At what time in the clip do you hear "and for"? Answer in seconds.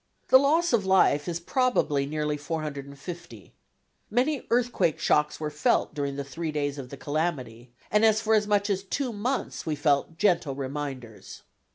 7.91-8.33